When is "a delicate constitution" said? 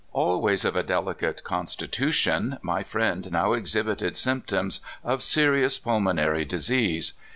0.75-2.57